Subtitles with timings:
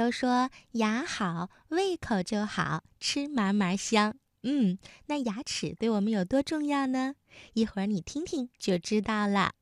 [0.00, 4.14] 都说牙好，胃口就好，吃嘛嘛香。
[4.44, 7.16] 嗯，那牙齿对我们有多重要呢？
[7.52, 9.52] 一会儿你听听就知道了。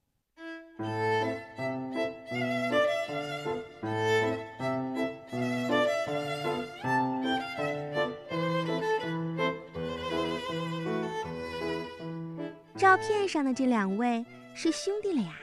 [12.76, 14.24] 照片上的这两位
[14.54, 15.34] 是兄弟俩，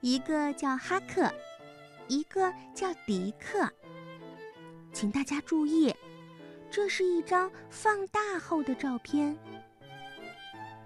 [0.00, 1.32] 一个叫哈克，
[2.08, 3.72] 一个叫迪克。
[4.92, 5.94] 请大家注意，
[6.70, 9.36] 这是一张放大后的照片。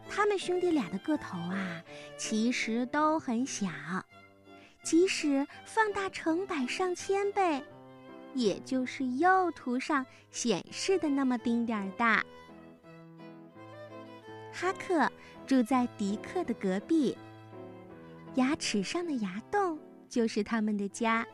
[0.09, 1.82] 他们兄弟俩的个头啊，
[2.16, 3.69] 其实都很小，
[4.82, 7.62] 即使放大成百上千倍，
[8.32, 12.24] 也就是右图上显示的那么丁点儿大。
[14.52, 15.10] 哈克
[15.46, 17.18] 住在迪克的隔壁。
[18.37, 21.27] 牙齿上的牙洞就是他们的家。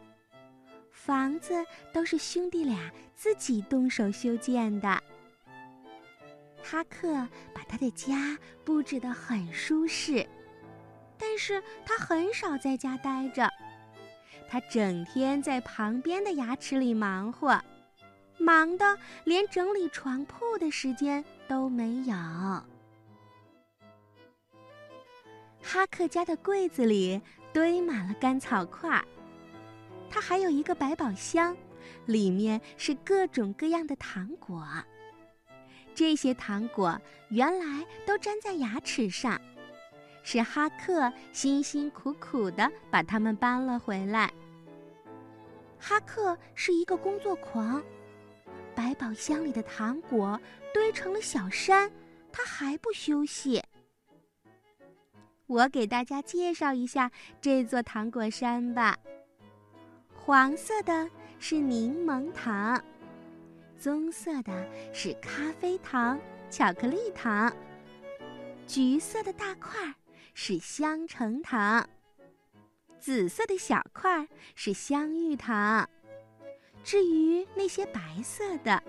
[0.93, 5.03] 房子都是兄弟俩自己动手修建的。
[6.62, 7.12] 哈克
[7.53, 10.27] 把他的家布置得很舒适，
[11.19, 13.51] 但是他很少在家待着，
[14.49, 17.61] 他整天在旁边的牙齿里忙活，
[18.39, 22.15] 忙得连整理床铺的时间都没有。
[25.61, 27.21] 哈克家的柜子里
[27.53, 29.03] 堆满了干草块，
[30.13, 31.57] 他还有一个百宝箱，
[32.05, 34.63] 里面是各种各样的糖果。
[35.95, 39.41] 这些糖果原来都粘在牙齿上，
[40.23, 44.31] 是哈克辛辛苦苦的把它们搬了回来。
[45.79, 47.83] 哈克是一个工作狂，
[48.75, 50.39] 百宝箱里的糖果
[50.75, 51.91] 堆成了小山，
[52.31, 53.63] 他还不休息。
[55.47, 58.99] 我给大家介绍一下这座糖果山吧。
[60.25, 62.81] 黄色的是柠檬糖，
[63.77, 66.17] 棕色的是咖啡糖、
[66.48, 67.53] 巧克力糖，
[68.65, 69.97] 橘色的大块
[70.33, 71.88] 是香橙糖，
[73.00, 75.91] 紫色的小块是香芋糖。
[76.84, 78.81] 至于那些白色的，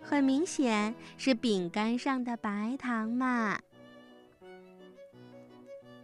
[0.00, 3.60] 很明显是饼干上的白糖嘛。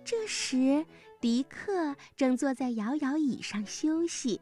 [0.04, 0.84] 这时，
[1.19, 4.38] 迪克正坐在摇摇椅上休息。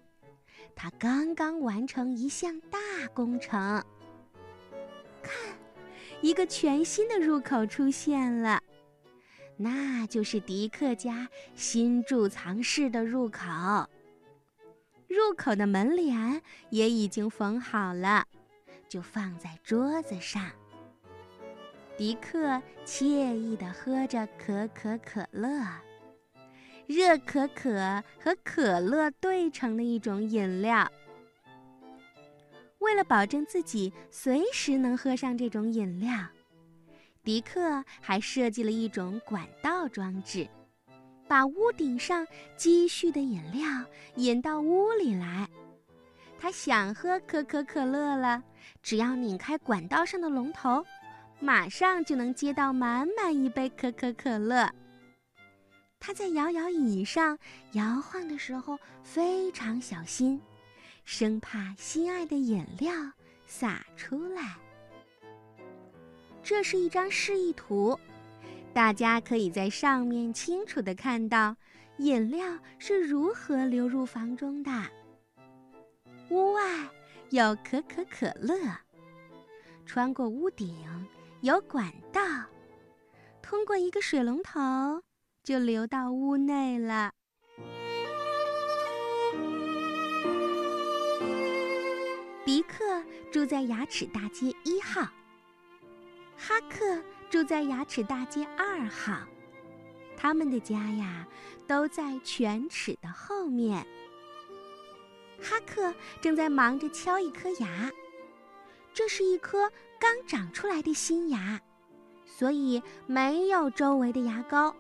[0.81, 2.79] 他刚刚完成一项大
[3.13, 3.85] 工程。
[5.21, 5.35] 看，
[6.21, 8.63] 一个全新的入口出现了，
[9.57, 13.45] 那就是迪克家新贮藏室的入口。
[15.09, 16.41] 入口的门帘
[16.71, 18.25] 也已经缝好了，
[18.89, 20.49] 就放在桌子上。
[21.97, 25.51] 迪克惬意地喝着可可可乐，
[26.89, 30.91] 热可可和可乐兑成的一种饮料。
[32.79, 36.11] 为了保证自己随时能喝上这种饮料，
[37.23, 40.49] 迪克还设计了一种管道装置，
[41.29, 42.27] 把屋顶上
[42.57, 43.69] 积蓄的饮料
[44.15, 45.47] 引到屋里来。
[46.39, 48.43] 他想喝可可可乐了，
[48.83, 50.83] 只要拧开管道上的龙头。
[51.41, 54.69] 马上就能接到满满一杯可可可乐。
[56.01, 57.39] 他在摇摇椅上
[57.73, 60.41] 摇晃的时候非常小心，
[61.05, 62.93] 生怕心爱的饮料
[63.47, 64.57] 洒出来。
[66.43, 67.99] 这是一张示意图，
[68.73, 71.55] 大家可以在上面清楚的看到
[71.99, 74.71] 饮料是如何流入房中的。
[76.31, 76.63] 屋外
[77.31, 78.57] 有可可可乐，
[79.85, 80.75] 穿过屋顶。
[81.41, 82.21] 有管道，
[83.41, 84.61] 通过一个水龙头
[85.49, 87.11] 就流到屋内了。
[92.45, 95.09] 迪克住在牙齿大街一号，
[96.37, 99.27] 哈克住在牙齿大街二号，
[100.19, 101.27] 他们的家呀
[101.67, 103.87] 都在犬齿的后面。
[105.41, 107.91] 哈克正在忙着敲一颗牙。
[108.93, 111.59] 这是一颗刚长出来的新牙，
[112.27, 114.77] 所以没有周围的牙膏。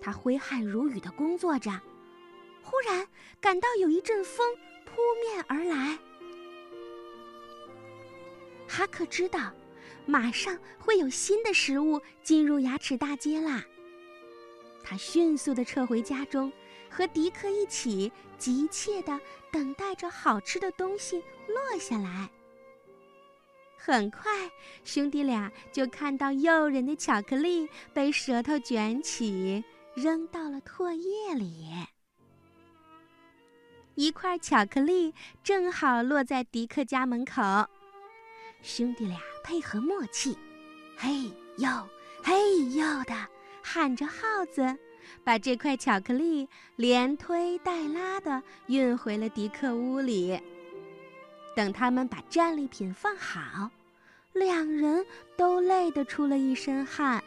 [0.00, 1.70] 他挥汗如雨地工作着，
[2.62, 3.06] 忽然
[3.40, 4.54] 感到有一阵风
[4.84, 5.98] 扑面而来。
[8.66, 9.52] 哈克知道，
[10.06, 13.64] 马上会有新的食物进入牙齿大街啦。
[14.84, 16.52] 他迅速地撤回家中，
[16.88, 22.30] 和迪克一起急切地等待着好吃的东西落下来。
[23.76, 24.50] 很快，
[24.84, 29.64] 兄弟俩就看到诱人的巧克力被舌头卷起，
[29.98, 31.66] 扔到了唾液里。
[33.96, 35.12] 一块巧克力
[35.42, 37.42] 正好落在迪克家门口。
[38.62, 40.38] 兄弟俩配合默契，
[40.96, 41.24] 嘿
[41.56, 41.68] 呦
[42.22, 43.14] 嘿呦的
[43.62, 44.78] 喊着号子，
[45.24, 50.40] 把这块巧克力连推带拉的运回了迪克屋里。
[51.56, 53.68] 等他们把战利品放好，
[54.32, 55.04] 两人
[55.36, 57.22] 都累得出了一身汗。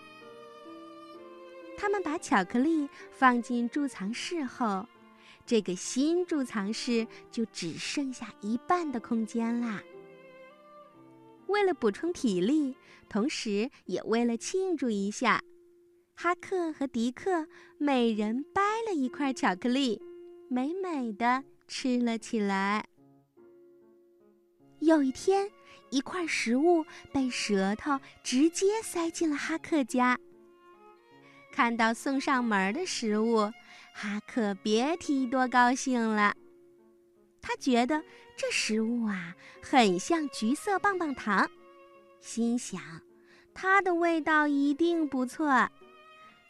[1.81, 4.88] 他们把巧克力放进贮藏室后，
[5.48, 9.81] 这个新贮藏室就只剩下一半的空间啦。
[11.48, 12.75] 为了补充体力，
[13.10, 15.42] 同时也为了庆祝一下，
[16.13, 17.48] 哈克和迪克
[17.80, 20.00] 每人掰了一块巧克力，
[20.50, 22.86] 美美的吃了起来。
[24.78, 25.50] 有一天，
[25.89, 30.19] 一块食物被舌头直接塞进了哈克家。
[31.51, 33.51] 看到送上门的食物，
[33.94, 36.33] 哈克别提多高兴了。
[37.42, 38.03] 他觉得
[38.38, 41.50] 这食物啊，很像橘色棒棒糖，
[42.21, 42.81] 心想，
[43.53, 45.68] 它的味道一定不错，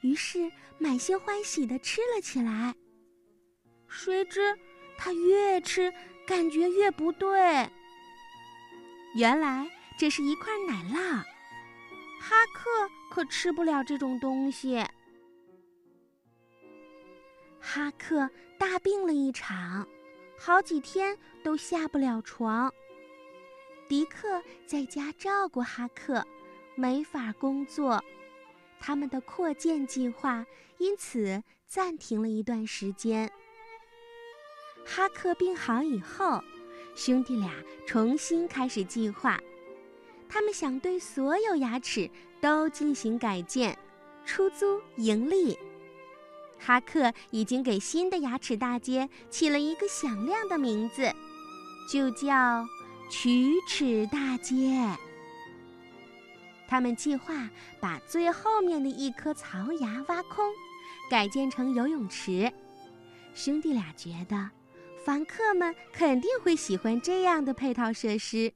[0.01, 2.75] 于是满心欢喜地吃了起来。
[3.87, 4.57] 谁知
[4.97, 5.91] 他越吃，
[6.27, 7.69] 感觉越不对。
[9.15, 11.23] 原来这是一块奶酪，
[12.23, 12.69] 哈克
[13.09, 14.77] 可吃不了这种东西。
[17.59, 18.29] 哈克
[18.59, 19.87] 大病了一场，
[20.37, 22.71] 好几天都下不了床。
[23.89, 26.23] 迪克在家照顾哈克，
[26.75, 28.01] 没法工作，
[28.79, 30.45] 他们的扩建计划
[30.77, 33.31] 因此暂停了一段时间。
[34.85, 36.39] 哈克病好以后。
[36.93, 37.49] 兄弟俩
[37.87, 39.39] 重新开始计划，
[40.33, 43.77] 他们想对所有牙齿都进行改建，
[44.23, 45.59] 出租盈利。
[46.57, 51.13] 哈克已经给新的牙齿大街起了一个响亮的名字，
[51.91, 52.65] 就叫
[53.11, 54.87] “龋齿大街”。
[56.65, 57.49] 他们计划
[57.81, 60.45] 把最后面的一颗槽牙挖空，
[61.09, 62.49] 改建成游泳池。
[63.35, 64.49] 兄弟俩觉得。
[65.03, 68.53] 房客们肯定会喜欢这样的配套设施。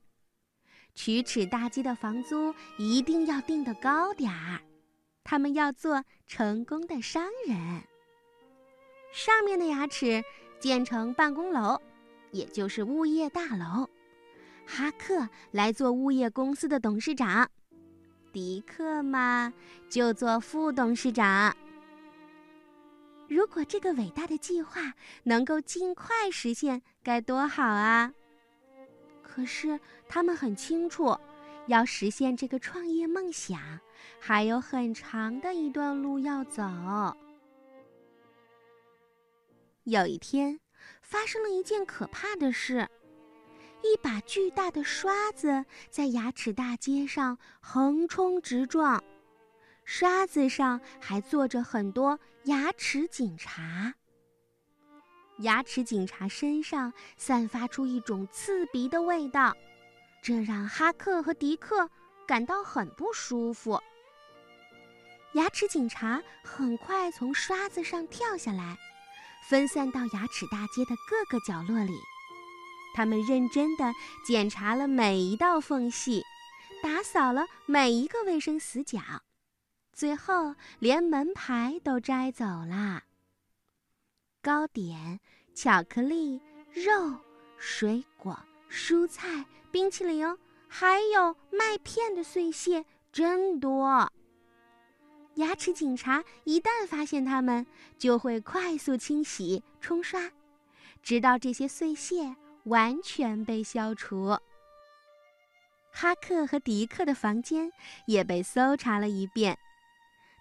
[0.95, 4.62] 龋齿大街的房租一定要定得高点儿，
[5.24, 7.83] 他们要做成功的商人。
[9.12, 10.24] 上面的牙齿
[10.59, 11.80] 建成办公楼，
[12.31, 13.89] 也就是物业大楼。
[14.65, 17.48] 哈克来做物业公司的董事长，
[18.31, 19.53] 迪克嘛
[19.89, 21.56] 就做副董事长。
[23.27, 24.94] 如果这个伟大的计划
[25.24, 28.12] 能够尽快实现，该多好啊！
[29.35, 29.77] 可是
[30.07, 31.13] 他们很清楚，
[31.67, 33.59] 要实现这个创业梦想，
[34.17, 36.63] 还有很长的一段路要走。
[39.83, 40.57] 有一天，
[41.01, 42.87] 发生了一件可怕的事：
[43.83, 49.03] 一把巨大的刷子在牙齿大街上横冲直撞。
[49.83, 53.93] 刷子上还坐着很多牙齿警察。
[55.39, 59.55] 牙齿警察身上散发出一种刺鼻的味道，
[60.21, 61.89] 这让哈克和迪克
[62.25, 63.81] 感到很不舒服。
[65.33, 68.77] 牙齿警察很快从刷子上跳下来，
[69.49, 71.93] 分散到牙齿大街的各个角落里。
[72.95, 73.91] 他们认真地
[74.25, 76.24] 检查了每一道缝隙，
[76.81, 79.01] 打扫了每一个卫生死角。
[79.91, 83.03] 最后，连门牌都摘走了。
[84.45, 85.19] 糕点、
[85.55, 86.39] 巧克力、
[86.71, 87.19] 肉、
[87.57, 88.37] 水果、
[88.69, 90.37] 蔬菜、冰淇淋，
[90.67, 94.07] 还有麦片的碎屑，真多。
[95.33, 97.65] 牙齿警察一旦发现它们，
[97.97, 100.29] 就会快速清洗、冲刷，
[101.01, 102.35] 直到这些碎屑
[102.65, 104.37] 完全被消除。
[105.91, 107.71] 哈克和迪克的房间
[108.05, 109.57] 也被搜查了一遍。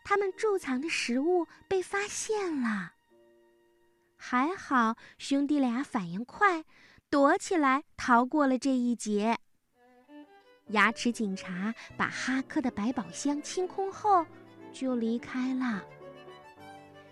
[0.04, 2.92] 他们贮藏的食物被发现了，
[4.26, 6.64] 还好兄弟俩反应快，
[7.10, 9.36] 躲起来逃过了这一劫。
[10.68, 14.24] 牙齿警察把哈克的百宝箱清空后，
[14.72, 15.84] 就离开了。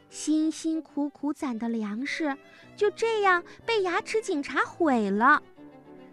[0.09, 2.35] 辛辛苦苦攒的粮食
[2.75, 5.43] 就这样被牙齿警察毁了，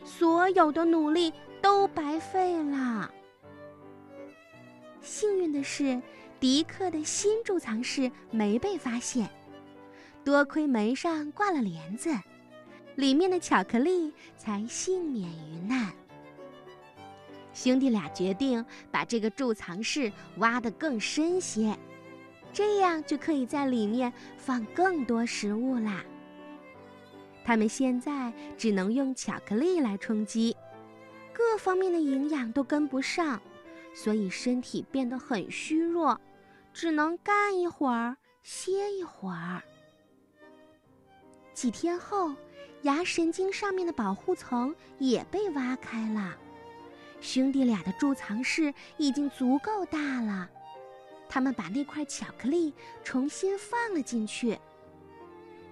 [0.04, 3.10] 所有的努力都白费了。
[5.00, 6.02] 幸运的是。
[6.42, 9.30] 迪克的新贮藏室没被发现，
[10.24, 12.10] 多亏门上挂了帘子，
[12.96, 15.92] 里面的巧克力才幸免于难。
[17.54, 21.78] 兄弟俩决定把这个贮藏室挖得更深些，
[22.54, 26.04] 这样就可以在里面放更多食物啦。
[27.44, 30.56] 他们现在只能用巧克力来充饥，
[31.34, 33.42] 各方面的营养都跟不上，
[33.96, 36.22] 所以身体变得很虚弱，
[36.72, 39.64] 只能干一会儿歇一会儿。
[41.60, 42.34] 几天后，
[42.84, 46.34] 牙神经上面的保护层也被挖开了，
[47.20, 50.50] 兄弟俩的贮藏室已经足够大了。
[51.28, 52.74] 他们把那块巧克力
[53.04, 54.58] 重新放了进去。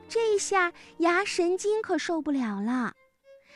[0.10, 2.94] 这下牙神经可受不了了，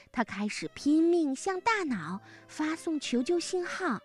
[0.09, 3.99] 他开始拼命向大脑发送求救信号。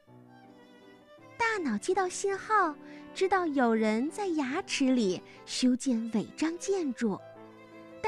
[1.38, 2.74] 大脑接到信号，
[3.14, 7.16] 知道有人在牙齿里修建违章建筑，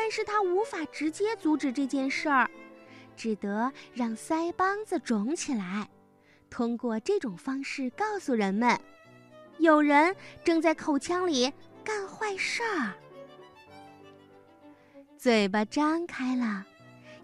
[0.00, 2.48] 但是他无法直接阻止这件事儿，
[3.16, 5.88] 只得让腮帮子肿起来，
[6.48, 8.80] 通过这种方式告诉人们，
[9.58, 10.14] 有人
[10.44, 11.52] 正在口腔里
[11.82, 12.94] 干坏事儿。
[15.18, 16.64] 嘴巴张开了，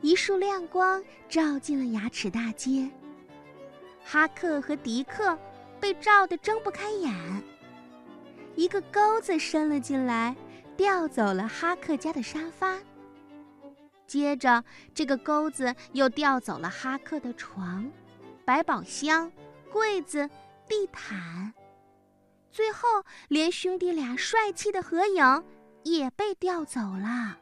[0.00, 2.90] 一束亮光照进了牙齿大街。
[4.04, 5.38] 哈克和迪克
[5.78, 7.14] 被照得睁不开眼。
[8.56, 10.34] 一个钩子伸了进来，
[10.76, 12.78] 调走了哈克家的沙发。
[14.06, 14.62] 接着，
[14.94, 17.90] 这个钩子又调走了哈克的床、
[18.44, 19.32] 百宝箱、
[19.72, 20.28] 柜子、
[20.68, 21.52] 地毯，
[22.52, 22.88] 最后
[23.28, 25.44] 连兄弟俩帅气的合影
[25.84, 27.38] 也被调走了。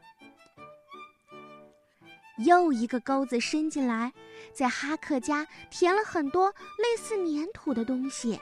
[2.38, 4.12] 又一个钩子伸进来，
[4.54, 8.40] 在哈克家填了很多类似粘土的东西。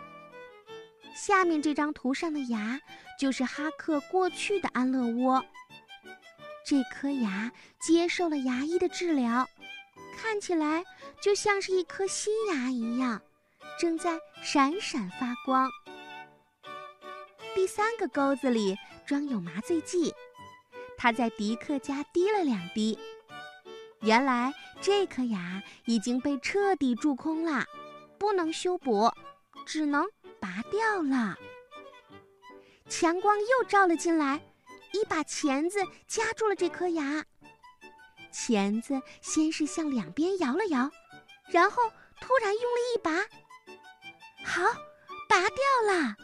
[1.14, 2.80] 下面这张图上的牙
[3.20, 5.44] 就是哈克过去的安乐窝。
[6.64, 9.46] 这颗牙接受了牙医的治疗，
[10.16, 10.82] 看起来
[11.22, 13.20] 就像是一颗新牙一样，
[13.78, 15.70] 正在闪闪发光。
[17.54, 20.14] 第三个钩子里装有麻醉剂，
[20.96, 22.98] 他在迪克家滴了两滴。
[24.00, 24.50] 原来
[24.80, 27.66] 这颗牙已经被彻底蛀空了，
[28.18, 29.12] 不能修补，
[29.66, 30.06] 只能
[30.40, 31.36] 拔掉了。
[32.90, 34.38] 强光又照了进来，
[34.92, 35.78] 一把钳子
[36.08, 37.24] 夹住了这颗牙。
[38.32, 40.90] 钳子先是向两边摇了摇，
[41.50, 41.82] 然后
[42.20, 43.12] 突然用力一拔，
[44.44, 44.62] 好，
[45.28, 46.16] 拔掉了。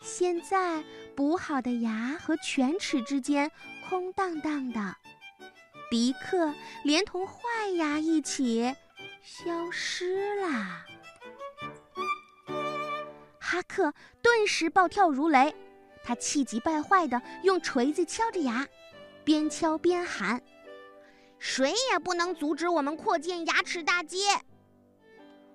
[0.00, 0.82] 现在
[1.14, 3.50] 补好的牙和犬齿之间
[3.88, 4.96] 空荡荡的。
[5.90, 6.54] 迪克
[6.84, 8.74] 连同坏牙一起
[9.22, 10.84] 消失了。
[13.50, 15.54] 哈克顿时暴跳如雷，
[16.04, 18.68] 他气急败坏地用锤子敲着牙，
[19.24, 20.42] 边敲边喊
[21.40, 24.18] ：“谁也不能阻止我们扩建牙齿大街！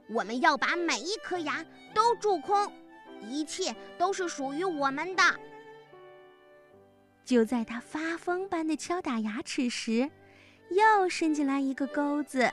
[0.10, 2.68] 我们要把每一颗牙都蛀空，
[3.30, 5.22] 一切都是属于我们的。”
[7.24, 10.10] 就在他发疯般的敲打牙齿时，
[10.72, 12.52] 又伸进来一个钩子，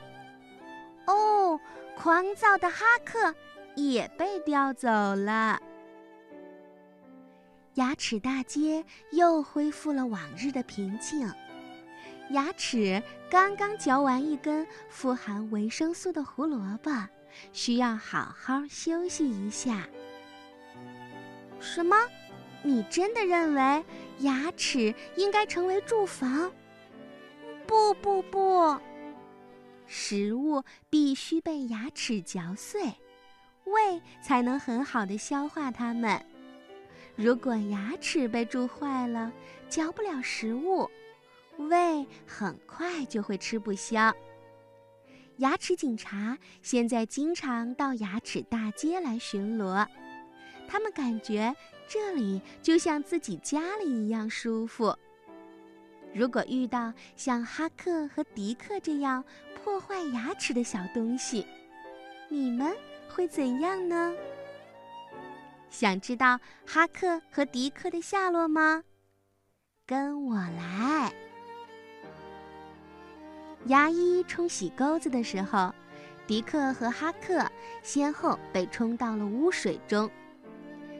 [1.07, 1.59] 哦，
[1.97, 3.33] 狂躁的哈克
[3.89, 5.59] 也被调走了。
[7.75, 11.31] 牙齿大街又恢复了往日的平静。
[12.31, 16.91] 牙齿刚刚嚼完一根富含维生素的胡萝卜，
[17.53, 19.87] 需要好好休息一下。
[21.59, 21.95] 什么？
[22.63, 23.83] 你真的认为
[24.19, 26.51] 牙齿应该成为住房？
[27.65, 28.77] 不不不，
[29.87, 32.81] 食物必须被牙齿嚼碎，
[33.65, 36.23] 胃才能很好的消化它们。
[37.15, 39.31] 如果牙齿被蛀坏了，
[39.69, 40.89] 嚼不了食物，
[41.57, 44.13] 胃很快就会吃不消。
[45.37, 49.87] 牙齿警察现在经常到牙齿大街来巡逻，
[50.67, 51.55] 他们感觉
[51.87, 54.95] 这里就像自己家里一样舒服。
[56.13, 59.23] 如果遇到像哈克和迪克这样
[59.55, 61.45] 破坏牙齿的小东西，
[62.29, 62.75] 你们
[63.13, 64.13] 会怎样呢？
[65.69, 68.83] 想知道哈克和迪克的下落吗？
[69.85, 71.13] 跟我来。
[73.65, 75.73] 牙医冲洗钩子的时候，
[76.25, 77.45] 迪克和哈克
[77.83, 80.09] 先后被冲到了污水中，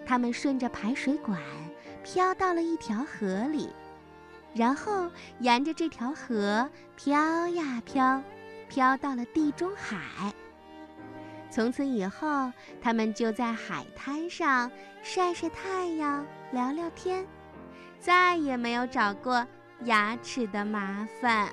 [0.05, 1.41] 他们顺着排水管
[2.03, 3.69] 飘到了一条河里。
[4.53, 8.21] 然后沿着这条河飘呀飘，
[8.67, 10.33] 飘到了地中海。
[11.51, 14.71] 从此以后，他们就在海滩上
[15.03, 17.27] 晒晒太阳、聊聊天，
[17.99, 19.45] 再也没有找过
[19.83, 21.49] 牙齿的麻烦。